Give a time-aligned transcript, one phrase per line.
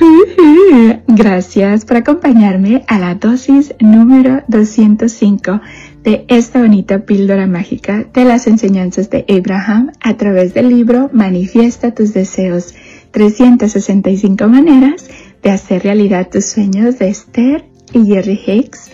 [1.06, 5.60] Gracias por acompañarme a la dosis número 205
[6.02, 11.94] de esta bonita píldora mágica de las enseñanzas de Abraham a través del libro Manifiesta
[11.94, 12.74] tus deseos,
[13.10, 15.08] 365 maneras
[15.42, 18.90] de hacer realidad tus sueños de Esther y Jerry Hicks.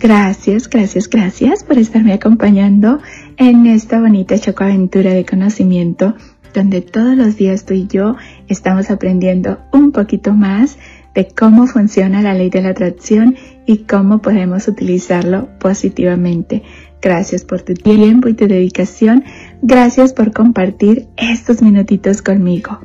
[0.00, 3.00] Gracias, gracias, gracias por estarme acompañando
[3.36, 6.14] en esta bonita chocoaventura de conocimiento
[6.58, 8.16] donde todos los días tú y yo
[8.48, 10.76] estamos aprendiendo un poquito más
[11.14, 16.64] de cómo funciona la ley de la atracción y cómo podemos utilizarlo positivamente.
[17.00, 19.22] Gracias por tu tiempo y tu dedicación.
[19.62, 22.80] Gracias por compartir estos minutitos conmigo.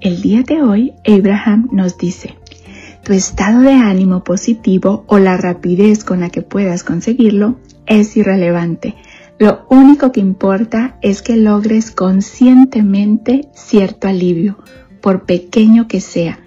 [0.00, 2.36] El día de hoy, Abraham nos dice,
[3.04, 8.94] tu estado de ánimo positivo o la rapidez con la que puedas conseguirlo es irrelevante.
[9.40, 14.58] Lo único que importa es que logres conscientemente cierto alivio,
[15.00, 16.40] por pequeño que sea,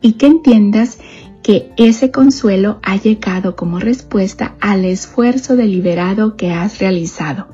[0.00, 0.96] y que entiendas
[1.42, 7.48] que ese consuelo ha llegado como respuesta al esfuerzo deliberado que has realizado,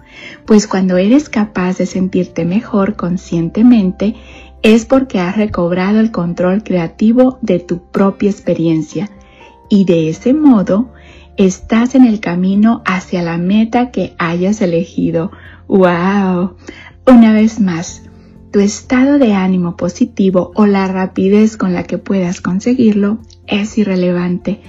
[0.46, 4.14] pues cuando eres capaz de sentirte mejor conscientemente,
[4.62, 9.10] es porque has recobrado el control creativo de tu propia experiencia.
[9.68, 10.92] Y de ese modo
[11.36, 15.30] estás en el camino hacia la meta que hayas elegido.
[15.68, 16.56] ¡Wow!
[17.06, 18.02] Una vez más,
[18.52, 24.60] tu estado de ánimo positivo o la rapidez con la que puedas conseguirlo es irrelevante.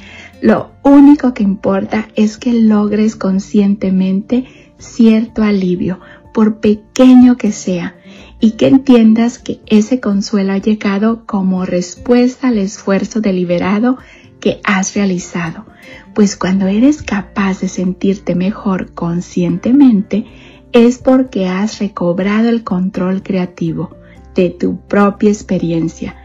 [0.41, 4.45] Lo único que importa es que logres conscientemente
[4.77, 5.99] cierto alivio,
[6.33, 7.95] por pequeño que sea,
[8.39, 13.97] y que entiendas que ese consuelo ha llegado como respuesta al esfuerzo deliberado
[14.39, 15.65] que has realizado,
[16.13, 20.25] pues cuando eres capaz de sentirte mejor conscientemente,
[20.71, 23.95] es porque has recobrado el control creativo
[24.35, 26.15] de tu propia experiencia.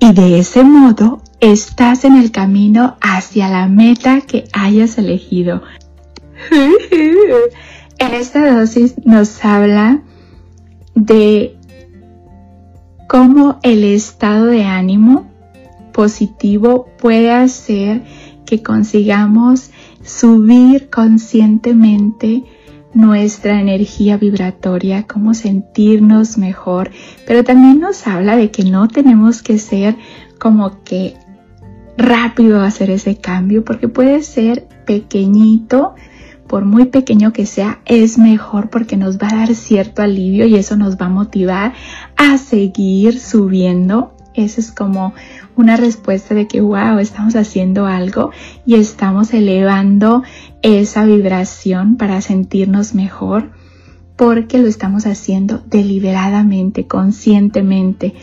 [0.00, 5.62] Y de ese modo estás en el camino hacia la meta que hayas elegido.
[8.00, 10.02] En esta dosis nos habla
[10.94, 11.56] de
[13.08, 15.26] cómo el estado de ánimo
[15.98, 18.04] positivo puede hacer
[18.46, 19.72] que consigamos
[20.04, 22.44] subir conscientemente
[22.94, 26.92] nuestra energía vibratoria, cómo sentirnos mejor,
[27.26, 29.96] pero también nos habla de que no tenemos que ser
[30.38, 31.16] como que
[31.96, 35.96] rápido hacer ese cambio, porque puede ser pequeñito,
[36.46, 40.54] por muy pequeño que sea, es mejor porque nos va a dar cierto alivio y
[40.54, 41.72] eso nos va a motivar
[42.16, 44.14] a seguir subiendo.
[44.44, 45.14] Eso es como
[45.56, 48.30] una respuesta de que, wow, estamos haciendo algo
[48.64, 50.22] y estamos elevando
[50.62, 53.50] esa vibración para sentirnos mejor
[54.18, 58.14] porque lo estamos haciendo deliberadamente, conscientemente.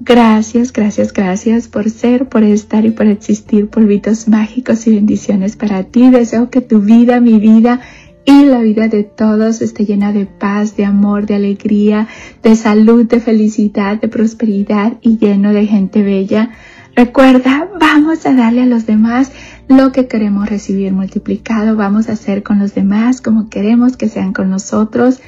[0.00, 5.84] Gracias, gracias, gracias por ser, por estar y por existir, polvitos mágicos y bendiciones para
[5.84, 6.10] ti.
[6.10, 7.80] Deseo que tu vida, mi vida
[8.26, 12.08] y la vida de todos esté llena de paz, de amor, de alegría,
[12.42, 16.50] de salud, de felicidad, de prosperidad y lleno de gente bella.
[16.96, 19.30] Recuerda, vamos a darle a los demás
[19.68, 24.32] lo que queremos recibir multiplicado, vamos a hacer con los demás como queremos que sean
[24.32, 25.20] con nosotros.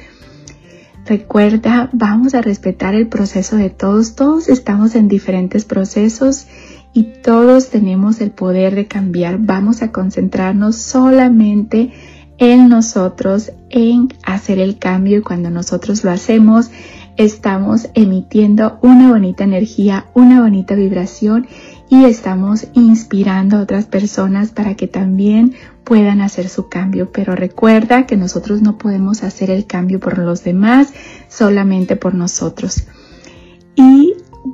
[1.05, 6.47] Recuerda, vamos a respetar el proceso de todos, todos estamos en diferentes procesos
[6.93, 9.37] y todos tenemos el poder de cambiar.
[9.39, 11.91] Vamos a concentrarnos solamente
[12.39, 16.71] en nosotros, en hacer el cambio y cuando nosotros lo hacemos,
[17.17, 21.47] estamos emitiendo una bonita energía, una bonita vibración
[21.89, 27.11] y estamos inspirando a otras personas para que también puedan hacer su cambio.
[27.11, 30.93] Pero recuerda que nosotros no podemos hacer el cambio por los demás,
[31.27, 32.85] solamente por nosotros.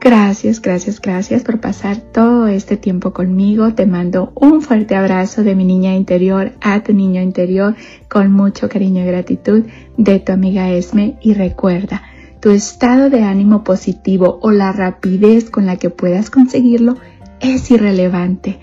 [0.06, 3.74] Gracias, gracias, gracias por pasar todo este tiempo conmigo.
[3.74, 7.76] Te mando un fuerte abrazo de mi niña interior a tu niño interior
[8.08, 9.64] con mucho cariño y gratitud
[9.98, 11.18] de tu amiga Esme.
[11.22, 12.04] Y recuerda,
[12.40, 16.98] tu estado de ánimo positivo o la rapidez con la que puedas conseguirlo
[17.40, 18.60] es irrelevante.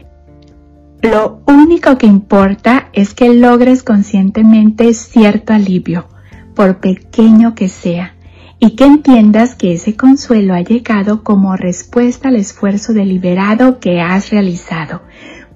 [1.00, 6.06] Lo único que importa es que logres conscientemente cierto alivio,
[6.54, 8.14] por pequeño que sea
[8.64, 14.30] y que entiendas que ese consuelo ha llegado como respuesta al esfuerzo deliberado que has
[14.30, 15.02] realizado,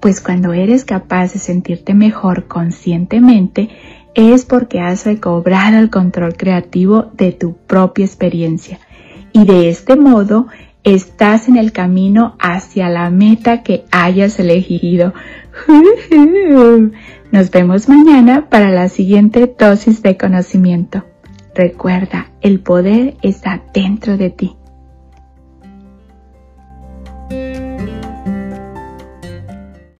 [0.01, 3.69] pues cuando eres capaz de sentirte mejor conscientemente
[4.13, 8.81] es porque has recobrado el control creativo de tu propia experiencia
[9.31, 10.47] y de este modo
[10.83, 15.13] estás en el camino hacia la meta que hayas elegido.
[17.31, 21.05] Nos vemos mañana para la siguiente dosis de conocimiento.
[21.57, 24.55] Recuerda, el poder está dentro de ti.